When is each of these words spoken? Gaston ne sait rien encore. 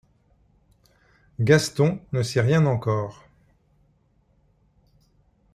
Gaston 1.39 2.01
ne 2.11 2.23
sait 2.23 2.41
rien 2.41 2.65
encore. 2.65 3.23